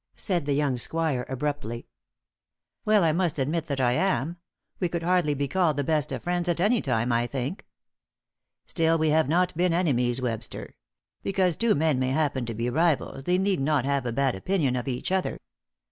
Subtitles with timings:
[0.15, 1.85] said the young squire abruptly.
[2.85, 4.37] "Well, I must admit that I am.
[4.79, 7.67] We could hardly be called the best of friends at any time, I think."
[8.65, 10.73] "Still, we have not been enemies, Webster.
[11.21, 14.75] Because two men may happen to be rivals they need not have a bad opinion
[14.75, 15.39] of each other."